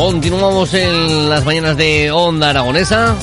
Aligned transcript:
Continuamos 0.00 0.72
en 0.72 1.28
las 1.28 1.44
mañanas 1.44 1.76
de 1.76 2.10
Onda 2.10 2.48
Aragonesa 2.48 3.14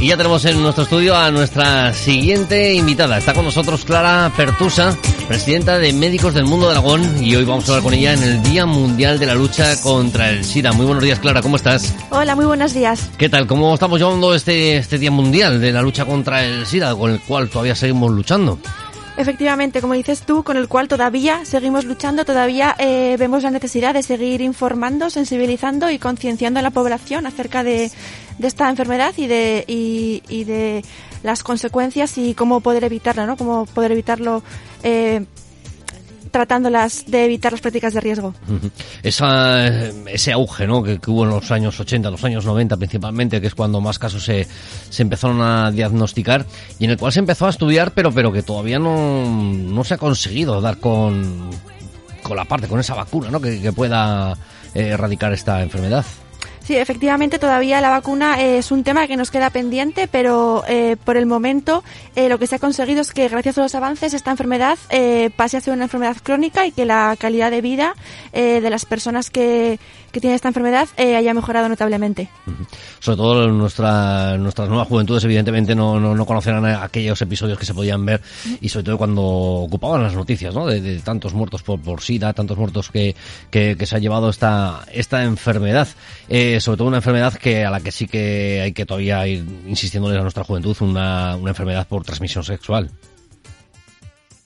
y 0.00 0.08
ya 0.08 0.18
tenemos 0.18 0.44
en 0.44 0.60
nuestro 0.60 0.84
estudio 0.84 1.16
a 1.16 1.30
nuestra 1.30 1.94
siguiente 1.94 2.74
invitada. 2.74 3.16
Está 3.16 3.32
con 3.32 3.46
nosotros 3.46 3.86
Clara 3.86 4.30
Pertusa, 4.36 4.94
presidenta 5.26 5.78
de 5.78 5.94
Médicos 5.94 6.34
del 6.34 6.44
Mundo 6.44 6.66
de 6.66 6.72
Aragón 6.72 7.24
y 7.24 7.36
hoy 7.36 7.46
vamos 7.46 7.64
a 7.64 7.72
hablar 7.72 7.84
con 7.84 7.94
ella 7.94 8.12
en 8.12 8.22
el 8.22 8.42
Día 8.42 8.66
Mundial 8.66 9.18
de 9.18 9.24
la 9.24 9.34
Lucha 9.34 9.80
contra 9.80 10.28
el 10.28 10.44
SIDA. 10.44 10.72
Muy 10.72 10.84
buenos 10.84 11.02
días 11.02 11.18
Clara, 11.18 11.40
¿cómo 11.40 11.56
estás? 11.56 11.94
Hola, 12.10 12.36
muy 12.36 12.44
buenos 12.44 12.74
días. 12.74 13.08
¿Qué 13.16 13.30
tal? 13.30 13.46
¿Cómo 13.46 13.72
estamos 13.72 13.98
llevando 13.98 14.34
este, 14.34 14.76
este 14.76 14.98
Día 14.98 15.10
Mundial 15.10 15.58
de 15.58 15.72
la 15.72 15.80
lucha 15.80 16.04
contra 16.04 16.44
el 16.44 16.66
SIDA 16.66 16.94
con 16.94 17.12
el 17.12 17.20
cual 17.20 17.48
todavía 17.48 17.74
seguimos 17.74 18.12
luchando? 18.12 18.58
Efectivamente, 19.18 19.80
como 19.80 19.94
dices 19.94 20.22
tú, 20.22 20.44
con 20.44 20.56
el 20.56 20.68
cual 20.68 20.86
todavía 20.86 21.44
seguimos 21.44 21.84
luchando, 21.84 22.24
todavía 22.24 22.76
eh, 22.78 23.16
vemos 23.18 23.42
la 23.42 23.50
necesidad 23.50 23.92
de 23.92 24.04
seguir 24.04 24.40
informando, 24.40 25.10
sensibilizando 25.10 25.90
y 25.90 25.98
concienciando 25.98 26.60
a 26.60 26.62
la 26.62 26.70
población 26.70 27.26
acerca 27.26 27.64
de, 27.64 27.90
de 28.38 28.46
esta 28.46 28.70
enfermedad 28.70 29.12
y 29.16 29.26
de, 29.26 29.64
y, 29.66 30.22
y 30.28 30.44
de 30.44 30.84
las 31.24 31.42
consecuencias 31.42 32.16
y 32.16 32.34
cómo 32.34 32.60
poder 32.60 32.84
evitarla, 32.84 33.26
¿no? 33.26 33.36
Cómo 33.36 33.66
poder 33.66 33.90
evitarlo 33.90 34.44
eh, 34.84 35.26
tratándolas 36.38 37.04
de 37.08 37.24
evitar 37.24 37.50
las 37.50 37.60
prácticas 37.60 37.94
de 37.94 38.00
riesgo. 38.00 38.32
Esa, 39.02 39.66
ese 40.06 40.30
auge 40.30 40.68
¿no? 40.68 40.84
que, 40.84 41.00
hubo 41.08 41.24
en 41.24 41.30
los 41.30 41.50
años 41.50 41.80
80, 41.80 42.12
los 42.12 42.22
años 42.22 42.44
90 42.46 42.76
principalmente, 42.76 43.40
que 43.40 43.48
es 43.48 43.56
cuando 43.56 43.80
más 43.80 43.98
casos 43.98 44.24
se, 44.24 44.46
se 44.88 45.02
empezaron 45.02 45.42
a 45.42 45.72
diagnosticar 45.72 46.46
y 46.78 46.84
en 46.84 46.92
el 46.92 46.96
cual 46.96 47.10
se 47.10 47.18
empezó 47.18 47.46
a 47.46 47.50
estudiar, 47.50 47.90
pero, 47.90 48.12
pero 48.12 48.30
que 48.30 48.44
todavía 48.44 48.78
no, 48.78 49.28
no 49.28 49.82
se 49.82 49.94
ha 49.94 49.98
conseguido 49.98 50.60
dar 50.60 50.78
con, 50.78 51.50
con 52.22 52.36
la 52.36 52.44
parte, 52.44 52.68
con 52.68 52.78
esa 52.78 52.94
vacuna 52.94 53.32
¿no? 53.32 53.40
que, 53.40 53.60
que 53.60 53.72
pueda 53.72 54.34
eh, 54.74 54.90
erradicar 54.90 55.32
esta 55.32 55.60
enfermedad. 55.60 56.04
Sí, 56.68 56.76
efectivamente, 56.76 57.38
todavía 57.38 57.80
la 57.80 57.88
vacuna 57.88 58.42
eh, 58.42 58.58
es 58.58 58.70
un 58.70 58.84
tema 58.84 59.06
que 59.06 59.16
nos 59.16 59.30
queda 59.30 59.48
pendiente, 59.48 60.06
pero 60.06 60.64
eh, 60.68 60.98
por 61.02 61.16
el 61.16 61.24
momento 61.24 61.82
eh, 62.14 62.28
lo 62.28 62.38
que 62.38 62.46
se 62.46 62.56
ha 62.56 62.58
conseguido 62.58 63.00
es 63.00 63.14
que 63.14 63.26
gracias 63.26 63.56
a 63.56 63.62
los 63.62 63.74
avances 63.74 64.12
esta 64.12 64.32
enfermedad 64.32 64.76
eh, 64.90 65.30
pase 65.34 65.56
a 65.56 65.62
ser 65.62 65.72
una 65.72 65.84
enfermedad 65.84 66.18
crónica 66.22 66.66
y 66.66 66.72
que 66.72 66.84
la 66.84 67.16
calidad 67.18 67.50
de 67.50 67.62
vida 67.62 67.94
de 68.34 68.68
las 68.68 68.84
personas 68.84 69.30
que, 69.30 69.80
que 70.12 70.20
tienen 70.20 70.34
esta 70.36 70.48
enfermedad 70.48 70.88
haya 70.98 71.32
mejorado 71.32 71.68
notablemente. 71.68 72.28
Sobre 73.00 73.16
todo 73.16 73.48
nuestra, 73.48 74.36
nuestras 74.36 74.68
nuevas 74.68 74.86
juventudes 74.86 75.24
evidentemente 75.24 75.74
no, 75.74 75.98
no, 75.98 76.14
no 76.14 76.26
conocerán 76.26 76.66
aquellos 76.66 77.20
episodios 77.22 77.58
que 77.58 77.64
se 77.64 77.74
podían 77.74 78.04
ver 78.04 78.20
y 78.60 78.68
sobre 78.68 78.84
todo 78.84 78.98
cuando 78.98 79.22
ocupaban 79.22 80.02
las 80.02 80.14
noticias, 80.14 80.54
¿no? 80.54 80.66
De, 80.66 80.80
de 80.80 80.98
tantos 81.00 81.32
muertos 81.32 81.62
por, 81.62 81.80
por 81.80 82.02
SIDA, 82.02 82.32
tantos 82.34 82.58
muertos 82.58 82.90
que, 82.90 83.16
que, 83.50 83.76
que 83.76 83.86
se 83.86 83.96
ha 83.96 83.98
llevado 83.98 84.28
esta, 84.28 84.84
esta 84.92 85.24
enfermedad. 85.24 85.88
Eh, 86.28 86.57
sobre 86.60 86.78
todo 86.78 86.88
una 86.88 86.98
enfermedad 86.98 87.34
que 87.34 87.64
a 87.64 87.70
la 87.70 87.80
que 87.80 87.92
sí 87.92 88.06
que 88.06 88.60
hay 88.62 88.72
que 88.72 88.86
todavía 88.86 89.26
ir 89.26 89.44
insistiéndoles 89.66 90.18
a 90.18 90.22
nuestra 90.22 90.44
juventud, 90.44 90.76
una, 90.80 91.36
una 91.36 91.50
enfermedad 91.50 91.86
por 91.86 92.04
transmisión 92.04 92.44
sexual. 92.44 92.90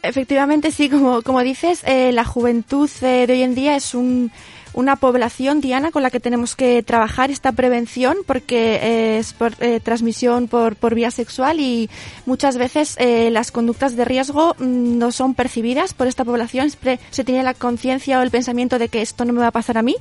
Efectivamente, 0.02 0.72
sí, 0.72 0.88
como, 0.88 1.22
como 1.22 1.40
dices, 1.42 1.84
eh, 1.84 2.10
la 2.12 2.24
juventud 2.24 2.90
eh, 3.02 3.26
de 3.26 3.32
hoy 3.32 3.42
en 3.42 3.54
día 3.54 3.76
es 3.76 3.94
un, 3.94 4.32
una 4.74 4.96
población, 4.96 5.60
Diana, 5.60 5.90
con 5.90 6.02
la 6.02 6.10
que 6.10 6.20
tenemos 6.20 6.56
que 6.56 6.82
trabajar 6.82 7.30
esta 7.30 7.52
prevención 7.52 8.18
porque 8.26 8.76
eh, 8.76 9.18
es 9.18 9.32
por 9.32 9.52
eh, 9.60 9.80
transmisión 9.80 10.48
por, 10.48 10.76
por 10.76 10.94
vía 10.94 11.10
sexual 11.10 11.60
y 11.60 11.90
muchas 12.26 12.56
veces 12.56 12.96
eh, 12.98 13.30
las 13.30 13.50
conductas 13.50 13.96
de 13.96 14.04
riesgo 14.04 14.54
mm, 14.58 14.98
no 14.98 15.12
son 15.12 15.34
percibidas 15.34 15.94
por 15.94 16.06
esta 16.06 16.24
población. 16.24 16.70
Siempre 16.70 17.00
se 17.10 17.24
tiene 17.24 17.42
la 17.42 17.54
conciencia 17.54 18.18
o 18.18 18.22
el 18.22 18.30
pensamiento 18.30 18.78
de 18.78 18.88
que 18.88 19.02
esto 19.02 19.24
no 19.24 19.32
me 19.32 19.40
va 19.40 19.48
a 19.48 19.52
pasar 19.52 19.78
a 19.78 19.82
mí. 19.82 19.96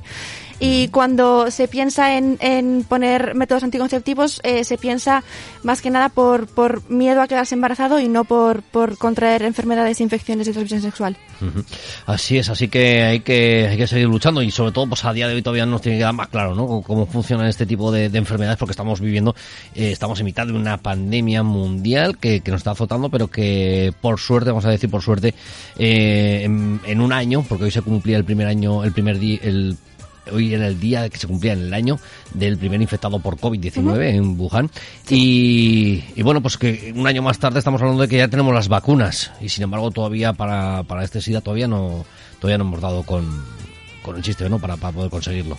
Y 0.64 0.86
cuando 0.88 1.50
se 1.50 1.66
piensa 1.66 2.16
en, 2.16 2.38
en 2.40 2.84
poner 2.88 3.34
métodos 3.34 3.64
anticonceptivos, 3.64 4.40
eh, 4.44 4.62
se 4.62 4.78
piensa 4.78 5.24
más 5.64 5.82
que 5.82 5.90
nada 5.90 6.08
por, 6.08 6.46
por 6.46 6.88
miedo 6.88 7.20
a 7.20 7.26
quedarse 7.26 7.56
embarazado 7.56 7.98
y 7.98 8.06
no 8.06 8.22
por, 8.22 8.62
por 8.62 8.96
contraer 8.96 9.42
enfermedades 9.42 9.98
e 9.98 10.04
infecciones 10.04 10.46
de 10.46 10.52
transmisión 10.52 10.82
sexual. 10.82 11.16
Así 12.06 12.38
es, 12.38 12.48
así 12.48 12.68
que 12.68 13.02
hay 13.02 13.20
que, 13.20 13.66
hay 13.68 13.76
que 13.76 13.88
seguir 13.88 14.06
luchando 14.06 14.40
y 14.40 14.52
sobre 14.52 14.61
todo 14.70 14.86
pues 14.86 15.04
a 15.04 15.12
día 15.12 15.26
de 15.26 15.34
hoy 15.34 15.42
todavía 15.42 15.66
nos 15.66 15.80
tiene 15.80 15.98
que 15.98 16.04
dar 16.04 16.12
más 16.12 16.28
claro 16.28 16.54
¿no? 16.54 16.66
cómo, 16.66 16.82
cómo 16.82 17.06
funcionan 17.06 17.46
este 17.46 17.66
tipo 17.66 17.90
de, 17.90 18.08
de 18.08 18.18
enfermedades 18.18 18.58
porque 18.58 18.72
estamos 18.72 19.00
viviendo, 19.00 19.34
eh, 19.74 19.90
estamos 19.90 20.20
en 20.20 20.26
mitad 20.26 20.46
de 20.46 20.52
una 20.52 20.76
pandemia 20.76 21.42
mundial 21.42 22.18
que, 22.18 22.40
que 22.40 22.50
nos 22.50 22.60
está 22.60 22.72
azotando 22.72 23.08
pero 23.08 23.28
que 23.28 23.92
por 24.00 24.20
suerte, 24.20 24.50
vamos 24.50 24.64
a 24.64 24.70
decir 24.70 24.90
por 24.90 25.02
suerte, 25.02 25.34
eh, 25.78 26.42
en, 26.44 26.80
en 26.86 27.00
un 27.00 27.12
año, 27.12 27.44
porque 27.48 27.64
hoy 27.64 27.70
se 27.70 27.82
cumplía 27.82 28.16
el 28.16 28.24
primer 28.24 28.46
año, 28.46 28.84
el 28.84 28.92
primer 28.92 29.18
día, 29.18 29.38
el 29.42 29.76
hoy 30.30 30.54
en 30.54 30.62
el 30.62 30.78
día 30.78 31.08
que 31.08 31.18
se 31.18 31.26
cumplía 31.26 31.52
en 31.52 31.62
el 31.62 31.74
año 31.74 31.98
del 32.34 32.58
primer 32.58 32.80
infectado 32.80 33.18
por 33.18 33.36
COVID-19 33.38 34.14
en 34.14 34.38
Wuhan. 34.38 34.70
Y, 35.08 36.04
y 36.14 36.22
bueno, 36.22 36.40
pues 36.40 36.56
que 36.56 36.92
un 36.94 37.06
año 37.06 37.22
más 37.22 37.38
tarde 37.38 37.58
estamos 37.58 37.80
hablando 37.80 38.02
de 38.02 38.08
que 38.08 38.18
ya 38.18 38.28
tenemos 38.28 38.54
las 38.54 38.68
vacunas 38.68 39.32
y 39.40 39.48
sin 39.48 39.64
embargo 39.64 39.90
todavía 39.90 40.32
para, 40.32 40.84
para 40.84 41.04
este 41.04 41.20
SIDA 41.20 41.40
todavía 41.40 41.66
no, 41.66 42.04
todavía 42.38 42.58
no 42.58 42.64
hemos 42.64 42.80
dado 42.80 43.02
con, 43.02 43.44
con 44.02 44.16
el 44.16 44.22
chiste, 44.22 44.48
¿no? 44.48 44.58
Para, 44.58 44.76
para 44.76 44.92
poder 44.92 45.10
conseguirlo. 45.10 45.56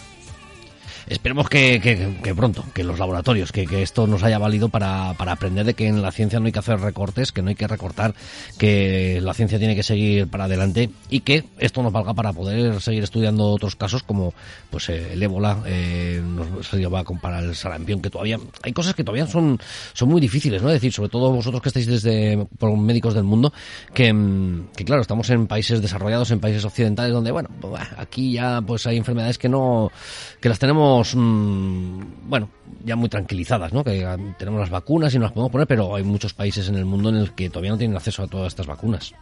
Esperemos 1.08 1.50
que, 1.50 2.34
pronto, 2.36 2.64
que 2.74 2.84
los 2.84 3.00
laboratorios, 3.00 3.52
que, 3.52 3.64
esto 3.84 4.08
nos 4.08 4.24
haya 4.24 4.38
valido 4.38 4.70
para, 4.70 5.14
para 5.18 5.34
aprender 5.34 5.66
de 5.66 5.74
que 5.74 5.88
en 5.88 6.02
la 6.02 6.12
ciencia 6.12 6.40
no 6.40 6.46
hay 6.46 6.52
que 6.52 6.60
hacer 6.60 6.80
recortes, 6.80 7.32
que 7.32 7.42
no 7.42 7.50
hay 7.50 7.56
que 7.56 7.68
recortar, 7.68 8.14
que 8.58 9.20
la 9.22 9.34
ciencia 9.34 9.60
tiene 9.60 9.76
que 9.76 9.84
seguir 9.84 10.28
para 10.28 10.46
adelante 10.46 10.90
y 11.10 11.22
que 11.22 11.46
esto 11.60 11.84
nos 11.84 11.92
valga 11.92 12.14
para 12.14 12.34
poder 12.34 12.82
seguir 12.82 13.04
estudiando 13.04 13.46
otros 13.48 13.76
casos 13.76 14.04
como 14.04 14.34
pues 14.70 14.90
eh, 14.90 15.14
el 15.14 15.24
ébola, 15.24 15.64
eh, 15.66 16.22
nos 16.24 16.68
se 16.68 16.78
lleva 16.78 17.04
con 17.04 17.20
para 17.20 17.40
el 17.40 17.56
sarampión, 17.56 18.02
que 18.02 18.10
todavía 18.10 18.38
hay 18.62 18.74
cosas 18.74 18.94
que 18.94 19.04
todavía 19.04 19.28
son, 19.28 19.60
son 19.94 20.10
muy 20.10 20.22
difíciles, 20.22 20.62
¿no? 20.62 20.70
Es 20.70 20.76
decir, 20.76 20.92
sobre 20.94 21.10
todo 21.10 21.32
vosotros 21.32 21.62
que 21.62 21.70
estáis 21.70 21.88
desde 21.88 22.46
por 22.58 22.76
médicos 22.78 23.14
del 23.14 23.24
mundo, 23.24 23.54
que, 23.94 24.12
mm, 24.12 24.70
claro, 24.86 25.02
estamos 25.02 25.30
en 25.30 25.48
países 25.48 25.82
desarrollados, 25.82 26.32
en 26.32 26.40
países 26.40 26.66
occidentales 26.66 27.14
donde, 27.14 27.32
bueno, 27.32 27.50
aquí 27.98 28.34
ya 28.34 28.62
pues 28.62 28.88
hay 28.88 28.98
enfermedades 28.98 29.38
que 29.38 29.50
no, 29.50 29.92
que 30.40 30.50
las 30.50 30.60
tenemos, 30.60 30.93
mm, 31.02 32.30
bueno, 32.30 32.50
ya 32.84 32.96
muy 32.96 33.10
tranquilizadas, 33.10 33.74
¿no? 33.74 33.84
Que 33.84 34.06
ah, 34.06 34.18
tenemos 34.38 34.60
las 34.60 34.70
vacunas 34.70 35.14
y 35.14 35.18
nos 35.18 35.26
las 35.26 35.32
podemos 35.34 35.52
poner, 35.52 35.68
pero 35.68 35.96
hay 35.96 36.04
muchos 36.04 36.34
países 36.34 36.68
en 36.70 36.76
el 36.76 36.86
mundo 36.86 37.10
en 37.10 37.16
el 37.16 37.32
que 37.32 37.50
todavía 37.50 37.72
no 37.72 37.78
tienen 37.78 37.98
acceso 37.98 38.24
a 38.24 38.28
todas 38.28 38.48
estas 38.48 38.68
vacunas. 38.68 39.14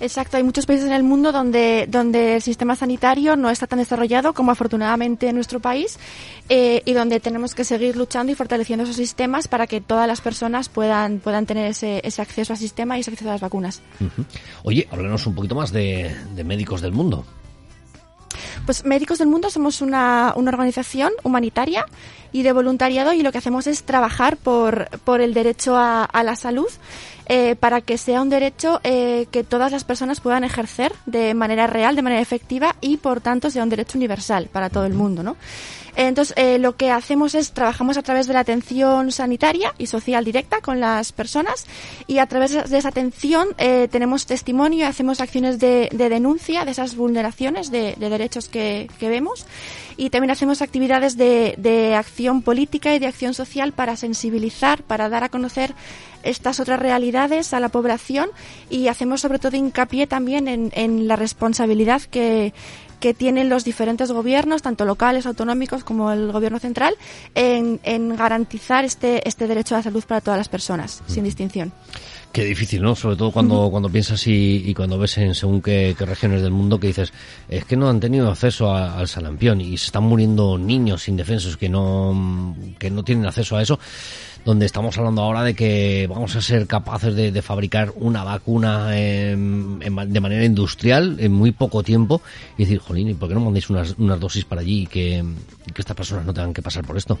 Exacto, 0.00 0.36
hay 0.36 0.44
muchos 0.44 0.64
países 0.64 0.86
en 0.86 0.92
el 0.92 1.02
mundo 1.02 1.32
donde, 1.32 1.86
donde 1.88 2.36
el 2.36 2.42
sistema 2.42 2.76
sanitario 2.76 3.34
no 3.34 3.50
está 3.50 3.66
tan 3.66 3.80
desarrollado 3.80 4.32
como 4.32 4.52
afortunadamente 4.52 5.28
en 5.28 5.34
nuestro 5.34 5.58
país 5.58 5.98
eh, 6.48 6.82
y 6.84 6.92
donde 6.92 7.18
tenemos 7.18 7.54
que 7.54 7.64
seguir 7.64 7.96
luchando 7.96 8.30
y 8.30 8.36
fortaleciendo 8.36 8.84
esos 8.84 8.94
sistemas 8.94 9.48
para 9.48 9.66
que 9.66 9.80
todas 9.80 10.06
las 10.06 10.20
personas 10.20 10.68
puedan, 10.68 11.18
puedan 11.18 11.46
tener 11.46 11.66
ese, 11.66 12.00
ese 12.04 12.22
acceso 12.22 12.52
al 12.52 12.58
sistema 12.58 12.96
y 12.96 13.00
ese 13.00 13.10
acceso 13.10 13.28
a 13.28 13.32
las 13.32 13.40
vacunas. 13.40 13.82
Oye, 14.62 14.86
háblanos 14.92 15.26
un 15.26 15.34
poquito 15.34 15.56
más 15.56 15.72
de, 15.72 16.14
de 16.34 16.44
médicos 16.44 16.80
del 16.80 16.92
mundo. 16.92 17.24
Pues 18.68 18.84
Médicos 18.84 19.16
del 19.16 19.28
Mundo 19.28 19.48
somos 19.48 19.80
una, 19.80 20.34
una 20.36 20.50
organización 20.50 21.10
humanitaria 21.22 21.86
y 22.32 22.42
de 22.42 22.52
voluntariado 22.52 23.14
y 23.14 23.22
lo 23.22 23.32
que 23.32 23.38
hacemos 23.38 23.66
es 23.66 23.84
trabajar 23.84 24.36
por, 24.36 24.90
por 25.04 25.22
el 25.22 25.32
derecho 25.32 25.78
a, 25.78 26.06
la 26.22 26.36
salud 26.36 26.68
eh, 27.24 27.56
para 27.56 27.80
que 27.80 27.96
sea 27.96 28.20
un 28.20 28.28
derecho 28.28 28.80
eh, 28.84 29.26
que 29.30 29.42
todas 29.42 29.72
las 29.72 29.84
personas 29.84 30.20
puedan 30.20 30.44
ejercer 30.44 30.92
de 31.06 31.32
manera 31.32 31.66
real, 31.66 31.96
de 31.96 32.02
manera 32.02 32.20
efectiva 32.20 32.76
y 32.82 32.98
por 32.98 33.22
tanto 33.22 33.50
sea 33.50 33.62
un 33.62 33.70
derecho 33.70 33.96
universal 33.96 34.50
para 34.52 34.68
todo 34.68 34.84
el 34.84 34.92
mundo, 34.92 35.22
¿no? 35.22 35.36
Entonces, 35.98 36.32
eh, 36.36 36.60
lo 36.60 36.76
que 36.76 36.92
hacemos 36.92 37.34
es 37.34 37.50
trabajamos 37.50 37.98
a 37.98 38.02
través 38.02 38.28
de 38.28 38.32
la 38.32 38.38
atención 38.38 39.10
sanitaria 39.10 39.74
y 39.78 39.88
social 39.88 40.24
directa 40.24 40.60
con 40.60 40.78
las 40.78 41.10
personas 41.10 41.66
y 42.06 42.18
a 42.18 42.26
través 42.26 42.70
de 42.70 42.78
esa 42.78 42.90
atención 42.90 43.48
eh, 43.58 43.88
tenemos 43.90 44.24
testimonio 44.24 44.86
hacemos 44.86 45.20
acciones 45.20 45.58
de, 45.58 45.88
de 45.90 46.08
denuncia 46.08 46.64
de 46.64 46.70
esas 46.70 46.94
vulneraciones 46.94 47.72
de, 47.72 47.96
de 47.96 48.10
derechos 48.10 48.48
que, 48.48 48.88
vemos 49.00 49.44
y 49.96 50.10
también 50.10 50.30
hacemos 50.30 50.62
actividades 50.62 51.16
de, 51.16 51.94
acción 51.96 52.42
política 52.42 52.94
y 52.94 53.00
de 53.00 53.08
acción 53.08 53.34
social 53.34 53.72
para 53.72 53.96
sensibilizar, 53.96 54.84
para 54.84 55.08
dar 55.08 55.24
a 55.24 55.28
conocer 55.30 55.74
estas 56.22 56.60
otras 56.60 56.78
realidades 56.78 57.54
a 57.54 57.60
la 57.60 57.70
población 57.70 58.28
y 58.70 58.86
hacemos 58.86 59.20
sobre 59.20 59.40
todo 59.40 59.56
hincapié 59.56 60.06
también 60.06 60.70
en 60.72 61.08
la 61.08 61.16
responsabilidad 61.16 62.02
que, 62.02 62.52
que 63.00 63.14
tienen 63.14 63.48
los 63.48 63.64
diferentes 63.64 64.10
gobiernos, 64.12 64.62
tanto 64.62 64.84
locales, 64.84 65.26
autonómicos 65.26 65.84
como 65.84 66.10
el 66.12 66.32
gobierno 66.32 66.58
central, 66.58 66.94
en, 67.34 67.80
en 67.84 68.16
garantizar 68.16 68.84
este, 68.84 69.26
este 69.28 69.46
derecho 69.46 69.74
a 69.74 69.78
la 69.78 69.82
salud 69.84 70.04
para 70.06 70.20
todas 70.20 70.38
las 70.38 70.48
personas, 70.48 71.02
sin 71.06 71.24
distinción. 71.24 71.72
Qué 72.32 72.44
difícil, 72.44 72.82
¿no? 72.82 72.94
Sobre 72.94 73.16
todo 73.16 73.32
cuando, 73.32 73.68
cuando 73.70 73.88
piensas 73.88 74.26
y, 74.26 74.62
y 74.66 74.74
cuando 74.74 74.98
ves 74.98 75.16
en 75.16 75.34
según 75.34 75.62
qué, 75.62 75.94
qué 75.96 76.04
regiones 76.04 76.42
del 76.42 76.50
mundo 76.50 76.78
que 76.78 76.88
dices, 76.88 77.10
es 77.48 77.64
que 77.64 77.74
no 77.74 77.88
han 77.88 78.00
tenido 78.00 78.30
acceso 78.30 78.70
a- 78.70 78.98
al 78.98 79.08
salampión 79.08 79.60
y 79.62 79.78
se 79.78 79.86
están 79.86 80.02
muriendo 80.02 80.58
niños 80.58 81.08
indefensos 81.08 81.56
que 81.56 81.70
no, 81.70 82.54
que 82.78 82.90
no 82.90 83.02
tienen 83.02 83.24
acceso 83.24 83.56
a 83.56 83.62
eso, 83.62 83.78
donde 84.48 84.64
estamos 84.64 84.96
hablando 84.96 85.20
ahora 85.20 85.42
de 85.42 85.52
que 85.52 86.06
vamos 86.08 86.34
a 86.34 86.40
ser 86.40 86.66
capaces 86.66 87.14
de, 87.14 87.42
fabricar 87.42 87.92
una 87.96 88.24
vacuna 88.24 88.98
em, 88.98 89.78
de 89.78 90.20
manera 90.20 90.42
industrial 90.42 91.18
en 91.20 91.32
muy 91.32 91.52
poco 91.52 91.82
tiempo 91.82 92.22
y 92.56 92.62
decir, 92.62 92.78
jolín, 92.78 93.10
¿y 93.10 93.14
por 93.14 93.28
qué 93.28 93.34
no 93.34 93.42
mandéis 93.42 93.68
unas, 93.68 93.94
unas 93.98 94.18
dosis 94.18 94.46
para 94.46 94.62
allí 94.62 94.84
y 94.84 94.86
que 94.86 95.22
estas 95.76 95.94
personas 95.94 96.24
no 96.24 96.32
tengan 96.32 96.54
que 96.54 96.62
pasar 96.62 96.82
por 96.82 96.96
esto? 96.96 97.18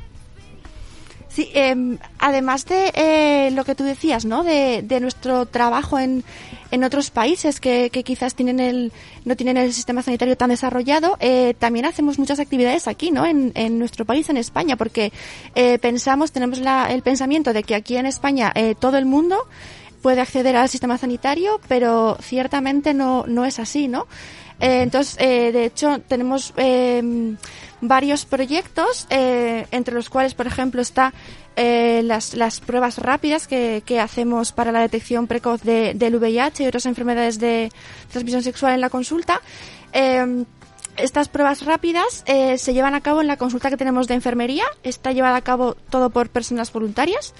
Sí, 1.38 1.48
em, 1.54 1.98
además 2.18 2.66
de 2.66 2.90
eh, 2.96 3.50
lo 3.52 3.64
que 3.64 3.76
tú 3.76 3.84
decías, 3.84 4.24
¿no? 4.24 4.42
De, 4.42 4.82
nuestro 5.00 5.46
trabajo 5.46 5.96
en, 6.00 6.24
en 6.72 6.82
otros 6.82 7.10
países 7.10 7.60
que, 7.60 7.90
que 7.90 8.02
quizás 8.02 8.34
tienen 8.34 8.58
el, 8.58 8.92
no 9.24 9.36
tienen 9.36 9.56
el 9.56 9.72
sistema 9.72 10.02
sanitario 10.02 10.36
tan 10.36 10.50
desarrollado, 10.50 11.16
eh, 11.20 11.54
también 11.56 11.84
hacemos 11.86 12.18
muchas 12.18 12.40
actividades 12.40 12.88
aquí, 12.88 13.12
¿no? 13.12 13.24
En, 13.24 13.52
en 13.54 13.78
nuestro 13.78 14.04
país, 14.04 14.28
en 14.30 14.36
España, 14.36 14.74
porque 14.74 15.12
eh, 15.54 15.78
pensamos, 15.78 16.32
tenemos 16.32 16.58
la- 16.58 16.92
el 16.92 17.02
pensamiento 17.02 17.52
de 17.52 17.62
que 17.62 17.76
aquí 17.76 17.96
en 17.96 18.06
España 18.06 18.50
eh, 18.56 18.74
todo 18.76 18.98
el 18.98 19.06
mundo 19.06 19.36
puede 20.02 20.20
acceder 20.20 20.56
al 20.56 20.68
sistema 20.68 20.98
sanitario, 20.98 21.60
pero 21.68 22.18
ciertamente 22.20 22.94
no, 22.94 23.26
no 23.28 23.44
es 23.44 23.60
así, 23.60 23.86
¿no? 23.86 24.08
Eh, 24.58 24.80
entonces, 24.82 25.14
eh, 25.20 25.52
de 25.52 25.66
hecho, 25.66 26.00
tenemos 26.08 26.52
eh, 26.56 27.36
varios 27.80 28.24
proyectos, 28.24 29.06
eh, 29.10 29.66
entre 29.70 29.94
los 29.94 30.10
cuales, 30.10 30.34
por 30.34 30.46
ejemplo, 30.46 30.80
está 30.82 31.12
eh, 31.56 32.02
las, 32.04 32.34
las 32.34 32.60
pruebas 32.60 32.98
rápidas 32.98 33.46
que, 33.46 33.82
que 33.84 34.00
hacemos 34.00 34.52
para 34.52 34.72
la 34.72 34.80
detección 34.80 35.26
precoz 35.26 35.62
de, 35.62 35.94
del 35.94 36.16
VIH 36.16 36.64
y 36.64 36.66
otras 36.66 36.86
enfermedades 36.86 37.38
de 37.38 37.70
transmisión 38.10 38.42
sexual 38.42 38.74
en 38.74 38.80
la 38.80 38.90
consulta. 38.90 39.40
Eh, 39.92 40.44
estas 40.98 41.28
pruebas 41.28 41.64
rápidas 41.64 42.24
eh, 42.26 42.58
se 42.58 42.74
llevan 42.74 42.94
a 42.94 43.00
cabo 43.00 43.20
en 43.20 43.28
la 43.28 43.36
consulta 43.36 43.70
que 43.70 43.76
tenemos 43.76 44.08
de 44.08 44.14
enfermería. 44.14 44.64
Está 44.82 45.12
llevada 45.12 45.36
a 45.36 45.42
cabo 45.42 45.74
todo 45.90 46.10
por 46.10 46.28
personas 46.28 46.72
voluntarias 46.72 47.34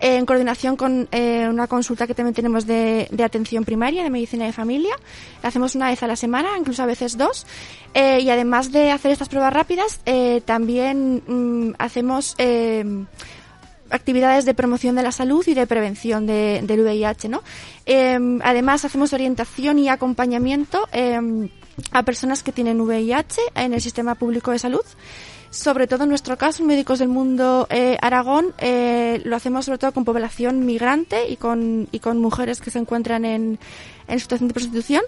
en 0.00 0.24
coordinación 0.26 0.76
con 0.76 1.08
eh, 1.12 1.46
una 1.48 1.66
consulta 1.66 2.06
que 2.06 2.14
también 2.14 2.34
tenemos 2.34 2.66
de, 2.66 3.08
atención 3.22 3.64
primaria, 3.64 4.02
de 4.02 4.10
medicina 4.10 4.46
de 4.46 4.52
familia. 4.52 4.94
La 5.42 5.50
hacemos 5.50 5.74
una 5.74 5.90
vez 5.90 6.02
a 6.02 6.06
la 6.06 6.16
semana, 6.16 6.48
incluso 6.58 6.82
a 6.82 6.86
veces 6.86 7.18
dos. 7.18 7.46
Eh, 7.92 8.20
y 8.20 8.30
además 8.30 8.72
de 8.72 8.90
hacer 8.92 9.10
estas 9.12 9.28
pruebas 9.28 9.52
rápidas, 9.52 10.00
eh, 10.06 10.40
también 10.44 11.22
mm, 11.26 11.74
hacemos 11.78 12.34
actividades 13.90 14.44
de 14.44 14.54
promoción 14.54 14.94
de 14.94 15.02
la 15.02 15.12
salud 15.12 15.44
y 15.46 15.54
de 15.54 15.66
prevención 15.66 16.26
de- 16.26 16.60
del 16.62 16.80
VIH, 16.80 17.28
¿no? 17.28 17.42
Eh, 17.86 18.18
además, 18.44 18.84
hacemos 18.84 19.12
orientación 19.12 19.78
y 19.80 19.88
acompañamiento 19.88 20.88
eh, 20.92 21.18
a 21.92 22.02
personas 22.04 22.42
que 22.42 22.52
tienen 22.52 22.80
VIH 22.80 23.40
en 23.54 23.74
el 23.74 23.80
sistema 23.80 24.14
público 24.14 24.52
de 24.52 24.58
salud. 24.60 24.82
Sobre 25.50 25.88
todo 25.88 26.04
en 26.04 26.10
nuestro 26.10 26.38
caso, 26.38 26.62
Médicos 26.62 27.00
del 27.00 27.08
Mundo 27.08 27.66
eh, 27.70 27.98
Aragón, 28.00 28.54
eh, 28.58 29.20
lo 29.24 29.34
hacemos 29.34 29.64
sobre 29.64 29.78
todo 29.78 29.92
con 29.92 30.04
población 30.04 30.64
migrante 30.64 31.28
y 31.28 31.36
con, 31.36 31.88
y 31.90 31.98
con 31.98 32.18
mujeres 32.18 32.60
que 32.60 32.70
se 32.70 32.78
encuentran 32.78 33.24
en, 33.24 33.58
en 34.06 34.20
situación 34.20 34.48
de 34.48 34.54
prostitución. 34.54 35.02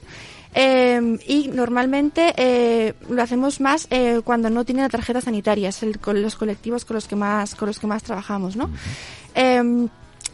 Eh, 0.54 1.18
y 1.26 1.48
normalmente 1.48 2.34
eh, 2.36 2.94
lo 3.08 3.22
hacemos 3.22 3.60
más 3.60 3.86
eh, 3.90 4.20
cuando 4.22 4.50
no 4.50 4.64
tienen 4.64 4.82
la 4.82 4.90
tarjeta 4.90 5.20
sanitaria, 5.20 5.70
es 5.70 5.82
el, 5.82 5.98
con 5.98 6.20
los 6.20 6.34
colectivos 6.34 6.84
con 6.84 6.96
los 6.96 7.08
que 7.08 7.16
más, 7.16 7.54
con 7.54 7.68
los 7.68 7.78
que 7.78 7.86
más 7.86 8.02
trabajamos, 8.02 8.56
¿no? 8.56 8.68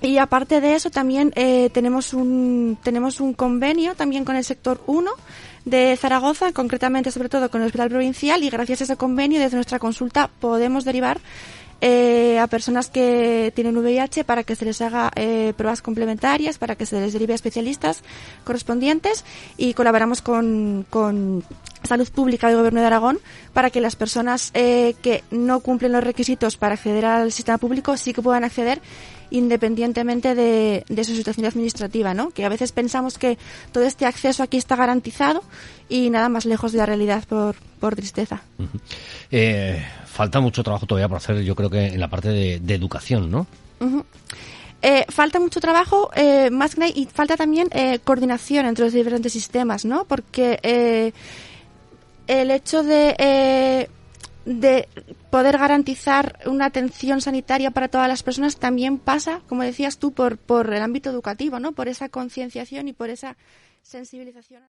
Y 0.01 0.19
aparte 0.19 0.61
de 0.61 0.75
eso 0.75 0.91
también 0.91 1.33
eh, 1.35 1.71
tenemos 1.73 2.15
un 2.15 2.79
tenemos 2.83 3.21
un 3.21 3.33
convenio 3.35 3.95
también 3.95 4.25
con 4.25 4.37
el 4.37 4.45
sector 4.45 4.81
1 4.87 5.11
de 5.65 5.97
Zaragoza, 5.97 6.53
concretamente 6.53 7.11
sobre 7.11 7.29
todo 7.29 7.51
con 7.51 7.61
el 7.61 7.67
Hospital 7.67 7.91
Provincial 7.91 8.43
y 8.45 8.51
gracias 8.51 8.81
a 8.81 8.85
ese 8.85 8.97
convenio 8.97 9.41
desde 9.41 9.57
nuestra 9.57 9.79
consulta 9.81 10.31
podemos 10.41 10.85
derivar 10.85 11.21
eh, 11.81 12.41
a 12.41 12.49
personas 12.49 12.91
que 12.91 13.53
tienen 13.55 13.77
VIH 13.77 14.25
para 14.25 14.43
que 14.43 14.57
se 14.57 14.65
les 14.65 14.81
haga 14.81 15.13
eh, 15.15 15.53
pruebas 15.57 15.81
complementarias, 15.81 16.59
para 16.59 16.75
que 16.75 16.87
se 16.87 17.01
les 17.01 17.13
derive 17.13 17.35
a 17.35 17.37
especialistas 17.37 18.03
correspondientes 18.43 19.25
y 19.57 19.75
colaboramos 19.75 20.21
con, 20.21 20.85
con 20.91 21.45
Salud 21.85 22.09
Pública 22.11 22.49
del 22.49 22.57
Gobierno 22.57 22.81
de 22.81 22.87
Aragón 22.87 23.21
para 23.53 23.71
que 23.71 23.81
las 23.81 23.95
personas 23.95 24.51
eh, 24.55 24.97
que 25.03 25.23
no 25.31 25.61
cumplen 25.61 25.93
los 25.93 26.03
requisitos 26.03 26.57
para 26.57 26.75
acceder 26.75 27.05
al 27.07 27.31
sistema 27.31 27.59
público 27.59 27.97
sí 27.97 28.13
que 28.13 28.23
puedan 28.23 28.43
acceder 28.43 28.81
independientemente 29.31 30.35
de, 30.35 30.85
de 30.89 31.05
su 31.05 31.15
situación 31.15 31.47
administrativa, 31.47 32.15
¿no? 32.15 32.31
Que 32.31 32.45
a 32.45 32.49
veces 32.49 32.73
pensamos 32.73 33.19
que 33.19 33.39
todo 33.73 33.85
este 33.85 34.07
acceso 34.07 34.43
aquí 34.43 34.57
está 34.57 34.77
garantizado 34.77 35.43
y 35.89 36.11
nada 36.11 36.29
más 36.29 36.47
lejos 36.47 36.73
de 36.73 36.79
la 36.79 36.87
realidad 36.87 37.25
por, 37.29 37.57
por 37.81 37.97
tristeza. 37.97 38.43
Eh, 39.31 39.85
falta 40.07 40.41
mucho 40.41 40.63
trabajo 40.63 40.87
todavía 40.87 41.09
por 41.09 41.19
hacer, 41.19 41.43
yo 41.43 41.55
creo 41.55 41.71
que 41.71 41.87
en 41.87 42.01
la 42.01 42.09
parte 42.09 42.29
de, 42.29 42.61
de 42.61 42.75
educación, 42.75 43.31
¿no? 43.31 43.47
Eh, 44.81 45.05
falta 45.09 45.41
mucho 45.41 45.61
trabajo, 45.61 46.11
eh, 46.15 46.51
más 46.51 46.75
que 46.75 46.81
nada, 46.81 46.93
y 46.95 47.07
falta 47.07 47.37
también 47.37 47.69
eh, 47.73 47.99
coordinación 48.05 48.67
entre 48.67 48.85
los 48.85 48.95
diferentes 48.95 49.33
sistemas, 49.33 49.85
¿no? 49.85 50.05
Porque 50.05 51.13
el 52.27 52.51
hecho 52.51 52.83
de, 52.83 53.89
de 54.49 54.89
poder 55.31 55.59
garantizar 55.59 56.39
una 56.47 56.67
atención 56.67 57.21
sanitaria 57.21 57.71
para 57.71 57.89
todas 57.89 58.09
las 58.09 58.23
personas 58.23 58.57
también 58.57 58.99
pasa, 58.99 59.43
como 59.47 59.63
decías 59.63 59.99
tú, 59.99 60.13
por, 60.13 60.39
por 60.39 60.73
el 60.73 60.83
ámbito 60.83 61.11
educativo, 61.11 61.61
¿no? 61.61 61.73
Por 61.73 61.87
esa 61.89 62.09
concienciación 62.09 62.89
y 62.89 62.95
por 62.95 63.11
esa 63.11 63.37
sensibilización. 63.83 64.63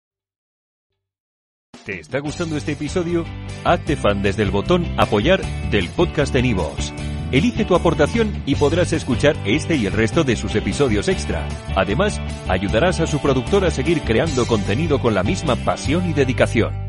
¿Te 1.85 2.01
está 2.01 2.19
gustando 2.19 2.57
este 2.57 2.73
episodio? 2.73 3.25
Hazte 3.63 3.95
fan 3.95 4.21
desde 4.21 4.43
el 4.43 4.51
botón 4.51 4.85
Apoyar 4.97 5.41
del 5.71 5.87
podcast 5.89 6.33
de 6.33 6.41
Nivos. 6.41 6.93
Elige 7.31 7.63
tu 7.63 7.73
aportación 7.73 8.43
y 8.45 8.55
podrás 8.55 8.91
escuchar 8.91 9.37
este 9.45 9.75
y 9.75 9.85
el 9.85 9.93
resto 9.93 10.25
de 10.25 10.35
sus 10.35 10.55
episodios 10.55 11.07
extra. 11.07 11.47
Además, 11.75 12.19
ayudarás 12.49 12.99
a 12.99 13.07
su 13.07 13.19
productor 13.19 13.63
a 13.63 13.71
seguir 13.71 14.01
creando 14.01 14.45
contenido 14.45 14.99
con 14.99 15.13
la 15.13 15.23
misma 15.23 15.55
pasión 15.55 16.09
y 16.09 16.13
dedicación. 16.13 16.88